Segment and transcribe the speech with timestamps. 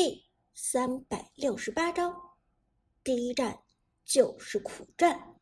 [0.00, 2.14] 第三百六十八章，
[3.02, 3.62] 第一站
[4.04, 5.34] 就是苦战。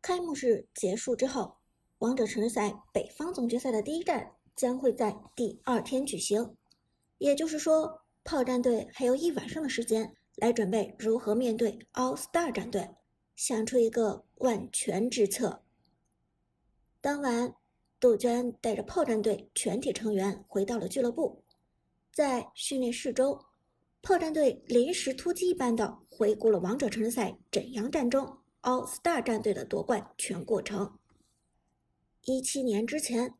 [0.00, 1.56] 开幕式结束之后，
[1.98, 6.54] 王者城市赛北方总决赛的第一站将会在第二天举行，
[7.18, 12.94] 也就是说，炮战队还有一晚上的时间来准备如何面对 All Star 战队，
[13.34, 15.64] 想出一个万全之策。
[17.00, 17.56] 当晚，
[17.98, 21.42] 杜鹃带着炮战队全体成员回到了俱乐部。
[22.16, 23.38] 在训练室中，
[24.00, 28.24] 炮战队临时突击一般的回顾了王者城市赛枕阳战中
[28.62, 30.98] All Star 战队的夺冠全过程。
[32.24, 33.34] 一七年之前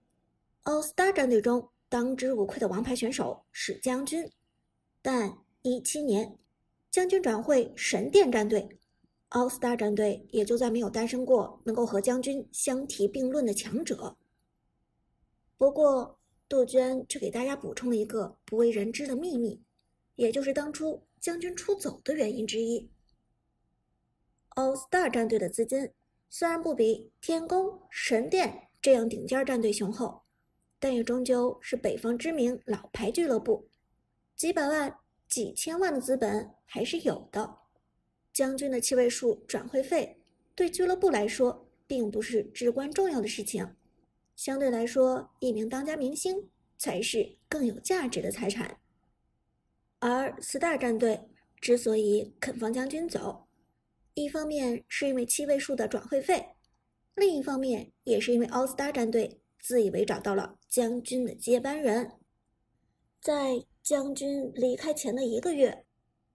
[0.64, 4.30] ，All Star 战队中当之无愧的王牌选手是将军，
[5.00, 6.38] 但一七年
[6.90, 8.78] 将军转会神殿战队
[9.30, 14.18] ，All Star 战队也就再没有诞生过能够和将军相提并论的强者。
[15.56, 19.60] 不过，杜鹃却给大家补充了一个不为人知的秘密，
[20.14, 22.88] 也就是当初将军出走的原因之一。
[24.50, 25.90] All Star 战队的资金
[26.30, 30.22] 虽然不比天宫、神殿这样顶尖战队雄厚，
[30.78, 33.68] 但也终究是北方知名老牌俱乐部，
[34.36, 37.58] 几百万、几千万的资本还是有的。
[38.32, 40.20] 将军的七位数转会费
[40.54, 43.76] 对俱乐部来说并不是至关重要的事情。
[44.36, 48.78] 相对来说，一名当家明星才是更有价值的财产。
[49.98, 53.48] 而 Star 战队之所以肯放将军走，
[54.12, 56.54] 一方面是因为七位数的转会费，
[57.14, 62.12] 另一方面也是因为 All Star 战队自以为找到了将军的接班人。
[63.22, 65.86] 在将军离开前的一个月，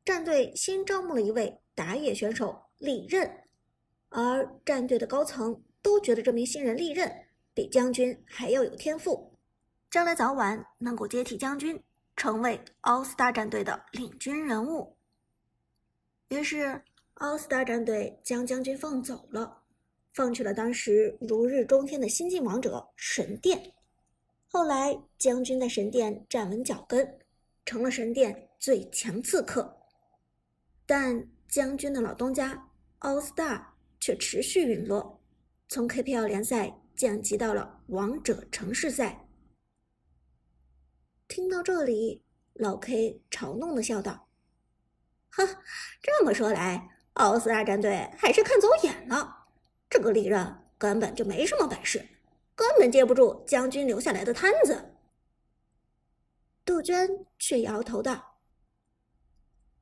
[0.04, 3.44] 战队新招募了一位打野选手利刃，
[4.10, 7.28] 而战队的高层都觉得这名新人利刃。
[7.54, 9.38] 比将军还要有天赋，
[9.90, 11.82] 将来早晚能够接替将军，
[12.16, 14.96] 成为 All Star 战队的领军人物。
[16.30, 16.82] 于是
[17.16, 19.64] ，All Star 战队将将军放走了，
[20.14, 23.74] 放去了当时如日中天的新晋王者神殿。
[24.48, 27.20] 后来，将军在神殿站稳脚跟，
[27.66, 29.78] 成了神殿最强刺客。
[30.86, 32.70] 但将军的老东家
[33.02, 33.62] All Star
[34.00, 35.22] 却持续陨落，
[35.68, 36.81] 从 KPL 联赛。
[37.02, 39.28] 降级到了王者城市赛。
[41.28, 42.24] 听到这里，
[42.54, 44.30] 老 K 嘲弄的笑道
[45.34, 45.48] ：“哼，
[46.00, 49.48] 这么说来，奥斯大战队还是看走眼了。
[49.90, 52.08] 这个利刃根本就没什么本事，
[52.54, 54.94] 根本接不住将军留下来的摊子。”
[56.64, 58.42] 杜鹃却摇头道：“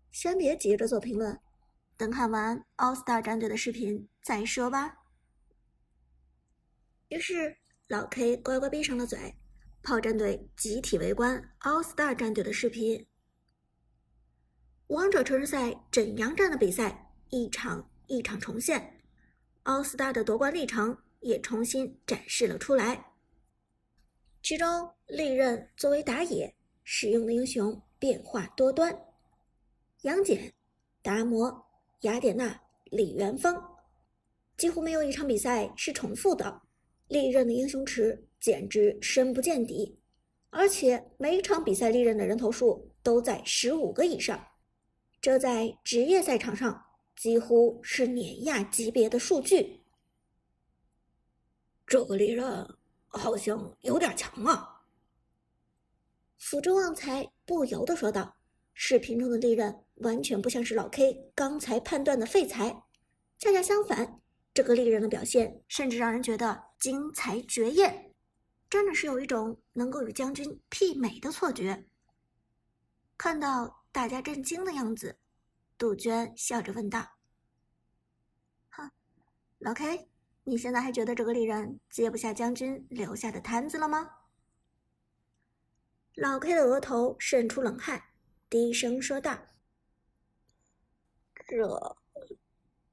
[0.09, 1.37] 先别急着做评论，
[1.97, 4.95] 等看完奥斯大战队的视频再说吧。”
[7.09, 9.35] 于是，老 K 乖乖闭上了嘴。
[9.81, 13.07] 炮战队集体围观 All Star 战队的视频。
[14.87, 19.01] 王者城市赛沈阳战的比赛一场一场重现
[19.63, 23.13] ，All Star 的夺冠历程也重新展示了出来。
[24.43, 26.53] 其中，利刃作为打野
[26.83, 28.95] 使用的英雄变化多端，
[30.01, 30.53] 杨戬、
[31.01, 31.65] 达摩、
[32.01, 33.77] 雅典娜、李元芳，
[34.57, 36.61] 几乎没有一场比赛是重复的。
[37.09, 39.99] 利刃的英雄池简直深不见底，
[40.51, 44.39] 而且每一场比赛利刃的人头数都在十五个以上，
[45.19, 49.81] 这在职业赛场上几乎是碾压级别的数据。
[51.87, 52.77] 这个利刃
[53.07, 54.83] 好像有点强啊！
[56.37, 58.37] 辅助旺财不由得说道
[58.75, 62.83] ：“视频中的利刃完全不像是老 K 刚才判断的废材，
[63.39, 64.21] 恰恰相反。”
[64.59, 68.13] 这个利刃的表现，甚至让人觉得精彩绝艳，
[68.69, 71.87] 真的是有一种能够与将军媲美的错觉。
[73.17, 75.17] 看到大家震惊的样子，
[75.77, 77.07] 杜鹃笑着问道
[78.71, 78.91] ：“哼，
[79.59, 80.09] 老 K，
[80.43, 84.11] 你现在还觉得这个利刃接不下将军留下的摊子了吗？”
[86.15, 88.03] 老 K 的额头渗出冷汗，
[88.49, 89.39] 低声说道
[91.47, 91.97] ：“这，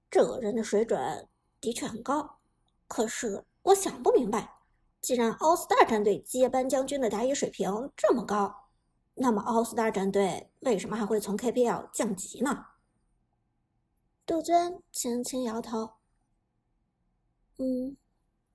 [0.08, 1.28] 这个人的水准……”
[1.60, 2.38] 的确很高，
[2.86, 4.60] 可是我想不明白，
[5.00, 8.68] 既然奥斯大战队接班将军的打野水平这么高，
[9.14, 12.66] 那么奥斯大战队为什么还会从 KPL 降级呢？
[14.24, 15.94] 杜鹃轻轻摇头，
[17.58, 17.96] 嗯，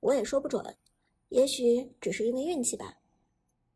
[0.01, 0.77] 我也说不准，
[1.29, 2.97] 也许只是因为运气吧。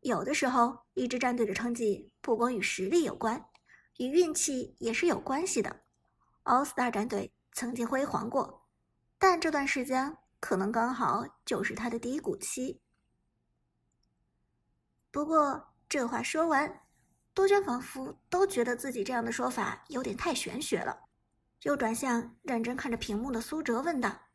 [0.00, 3.48] 有的时候，一支战队的成绩不光与实力有关，
[3.96, 5.80] 与运气也是有关系的。
[6.44, 8.65] 奥斯大战队曾经辉煌过。
[9.18, 12.80] 但这段时间可能刚好就是他的低谷期。
[15.10, 16.82] 不过这话说完，
[17.34, 21.08] 杜鹃仿佛都觉得自己这样的说法有点太玄学了，
[21.62, 24.26] 又转向认真看着屏幕的苏哲问道：“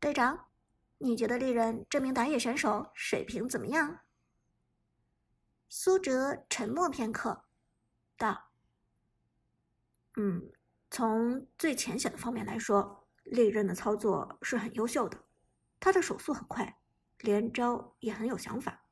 [0.00, 0.48] 队长，
[0.98, 4.00] 你觉得丽人这名打野选手水平怎么样？”
[5.68, 7.44] 苏哲沉默片刻，
[8.16, 8.50] 道
[10.18, 10.50] ：“嗯，
[10.90, 12.99] 从最浅显的方面来说，
[13.30, 15.24] 利刃的操作是很优秀的，
[15.80, 16.78] 他的手速很快，
[17.18, 18.84] 连招也很有想法。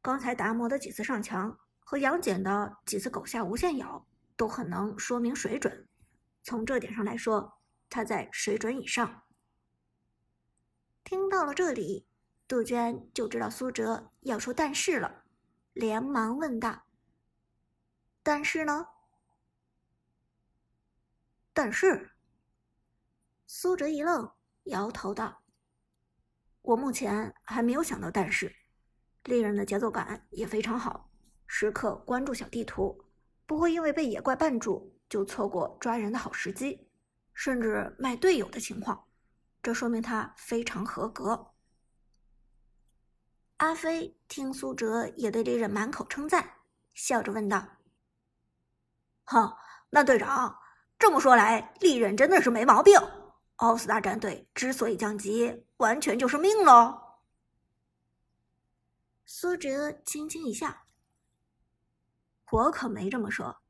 [0.00, 5.86] 刚才达摩的几次上墙。”和杨戬的几次狗下无限咬都很能说明水准，
[6.42, 7.60] 从这点上来说，
[7.90, 9.24] 他在水准以上。
[11.04, 12.06] 听到了这里，
[12.48, 15.24] 杜鹃就知道苏哲要说但是了，
[15.74, 16.84] 连忙问道
[18.22, 18.86] ：“但是呢？”
[21.52, 22.11] 但是，
[23.54, 24.32] 苏哲一愣，
[24.64, 25.42] 摇头道
[26.62, 28.50] ：“我目前还没有想到但是，
[29.24, 31.10] 猎人的节奏感也非常好。”
[31.46, 33.04] 时刻关注小地图，
[33.44, 36.88] 不会因为被野怪绊住就错过抓人的好时机，
[37.34, 39.06] 甚至卖队友的情况，
[39.62, 41.52] 这说明他非常合格。
[43.58, 46.54] 阿飞听苏哲也对猎人满口称赞，
[46.94, 47.62] 笑着问道
[49.24, 49.54] ：“哼，
[49.90, 50.58] 那队长
[50.98, 52.98] 这么说来，利刃真的是没毛病。
[53.62, 57.00] 奥斯大战队之所以降级，完全就是命喽。”
[59.24, 60.82] 苏哲轻轻一笑。
[62.50, 63.62] 我可没这么说，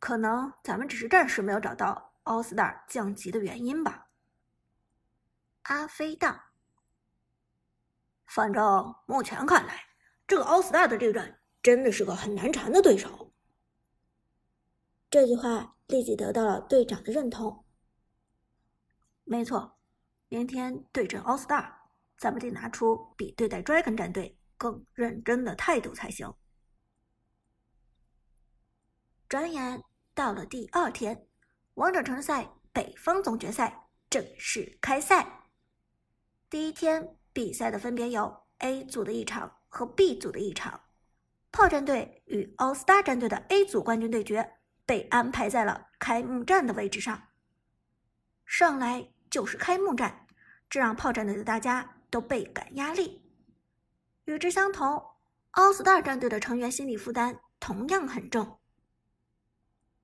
[0.00, 4.08] 可能咱们只是暂时没有找到奥斯 r 降级的原因吧。
[5.62, 6.36] 阿飞道
[8.26, 9.84] ：“反正目前看来，
[10.26, 13.32] 这个奥斯 r 的这人真的是个很难缠的对手。”
[15.08, 17.64] 这句话立即得到了队长的认同。
[19.30, 19.78] 没错，
[20.30, 21.82] 明天对阵奥斯 r
[22.16, 26.32] 咱们得拿出比对待 Dragon 战队更认真的态度才行。
[29.28, 29.84] 转眼
[30.14, 31.26] 到了第二天，
[31.74, 35.50] 王者城赛北方总决赛正式开赛。
[36.48, 40.80] 第一天比赛的分别有 A 组的一场和 B 组的一场。
[41.52, 44.54] 炮战队与 All Star 战队的 A 组冠军对决
[44.86, 47.22] 被安排在了开幕战的位置上。
[48.46, 50.26] 上来就是开幕战，
[50.68, 53.22] 这让炮战队的大家都倍感压力。
[54.24, 54.86] 与之相同
[55.52, 58.58] ，All Star 战队的成员心理负担同样很重。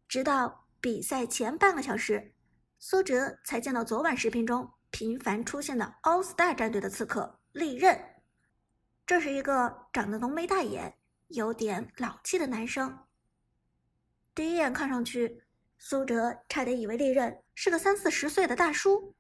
[0.09, 2.35] 直到比赛前半个小时，
[2.79, 7.99] 苏哲才见到昨晚视频中频繁出现的 All Star 战队的刺客利刃。
[9.07, 10.97] 这是一个长得浓眉大眼、
[11.29, 13.07] 有点老气的男生。
[14.35, 15.44] 第一眼看上去，
[15.79, 19.15] 苏哲差点以为利刃是个三四十岁的大叔。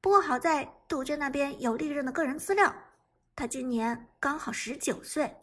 [0.00, 2.74] 不过好在杜鹃那边有利刃的个人资料，
[3.36, 5.36] 他今年刚好十九岁。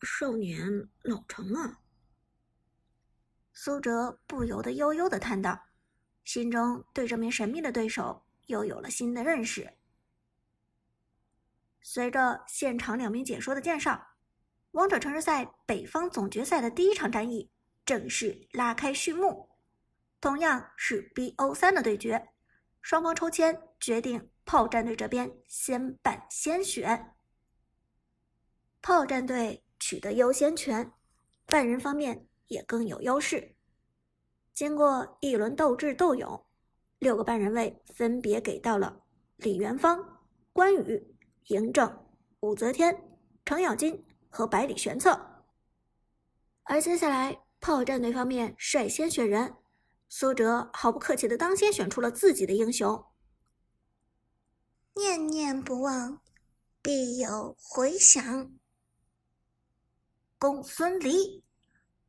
[0.00, 1.78] 少年老成啊！
[3.52, 5.66] 苏哲不由得悠悠的叹道，
[6.24, 9.74] 心中对这名神秘的对手又有了新的认识。
[11.80, 14.08] 随着现场两名解说的介绍，
[14.72, 17.51] 王者城市赛北方总决赛的第一场战役
[17.84, 19.48] 正式拉开序幕。
[20.20, 22.28] 同样是 BO 三的对决，
[22.80, 27.14] 双方抽签决定炮战队这边先办先选，
[28.80, 30.92] 炮战队取得优先权，
[31.46, 32.26] 半人方面。
[32.48, 33.56] 也更有优势。
[34.52, 36.44] 经过一轮斗智斗勇，
[36.98, 39.04] 六个半人位分别给到了
[39.36, 41.16] 李元芳、关羽、
[41.46, 42.06] 嬴政、
[42.40, 45.18] 武则天、程咬金和百里玄策。
[46.64, 49.54] 而接下来炮战队方面率先选人，
[50.08, 53.06] 苏哲毫不客气的当先选出了自己的英雄。
[54.94, 56.20] 念念不忘，
[56.82, 58.52] 必有回响。
[60.38, 61.44] 公孙离。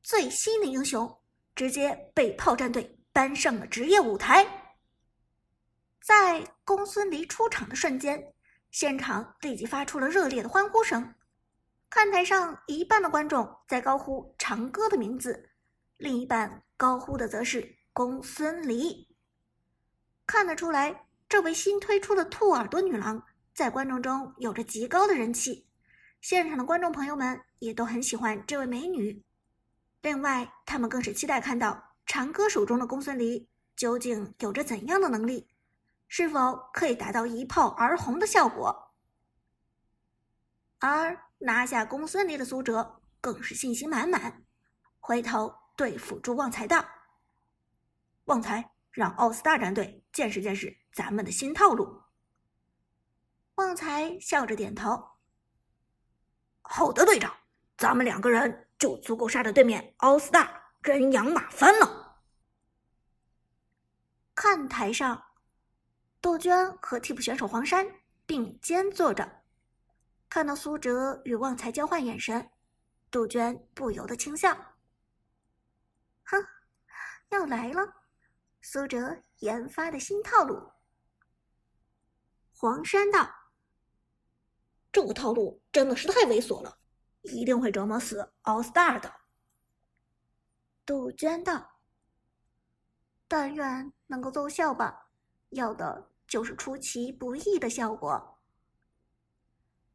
[0.02, 1.22] 最新的英雄
[1.56, 4.76] 直接被炮战队搬上了职业舞台。
[6.02, 8.34] 在公孙离出场的瞬间，
[8.72, 11.14] 现场立即发出了热烈的欢呼声。
[11.94, 15.52] 看台上一半的观众在高呼长歌的名字，
[15.98, 19.16] 另一半高呼的则是公孙离。
[20.26, 23.24] 看得出来，这位新推出的兔耳朵女郎
[23.54, 25.70] 在观众中有着极高的人气。
[26.20, 29.24] 现场的观众朋友们也都很喜欢这位美女。
[30.02, 35.48] 另外，他们更是期待看到长歌手中的公孙离究竟有着怎样的能力，
[36.08, 38.96] 是否可以达到一炮而红的效果。
[40.80, 44.46] 而拿下公孙离的苏哲更是信心满满，
[45.02, 46.86] 回头对辅助旺财道
[48.26, 52.02] ：“旺财，让奥斯大战队见识见识咱们的新套路。”
[53.56, 55.18] 旺财笑着点头
[56.64, 57.36] ：“好的，队长，
[57.78, 62.22] 咱们两个人就足够杀得对面奥斯大人仰马翻了。
[64.34, 65.22] 看台上，
[66.22, 67.86] 杜鹃和替补选手黄山
[68.26, 69.43] 并肩坐着，
[70.34, 72.50] 看到苏哲与旺财交换眼神，
[73.12, 74.52] 杜鹃不由得轻笑
[76.26, 76.44] ：“哼，
[77.30, 77.82] 要来了，
[78.60, 80.72] 苏哲研发的新套路。”
[82.50, 83.30] 黄山道。
[84.92, 86.80] 这个套路真的是太猥琐了，
[87.22, 89.14] 一定会折磨死 All Star 的。
[90.84, 91.80] 杜鹃道
[93.30, 95.12] ：“但愿能够奏效吧，
[95.50, 98.32] 要的就是出其不意的效果。”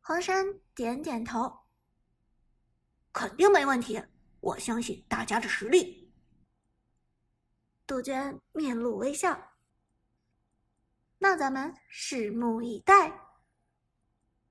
[0.09, 1.67] 黄山点点头
[3.13, 4.03] ：“肯定没问题，
[4.41, 6.15] 我相信大家的实力。”
[7.87, 9.53] 杜鹃面露微笑
[11.21, 13.28] ：“那咱们拭目以待。”